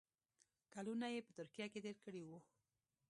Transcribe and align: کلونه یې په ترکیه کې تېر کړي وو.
کلونه 0.73 1.05
یې 1.13 1.19
په 1.25 1.31
ترکیه 1.37 1.67
کې 1.71 1.79
تېر 1.85 1.97
کړي 2.05 2.21
وو. 2.25 2.39